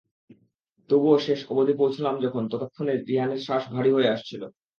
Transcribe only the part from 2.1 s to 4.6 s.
যখন, ততক্ষণে রিহানের শ্বাস ভারী হয়ে আসছিল।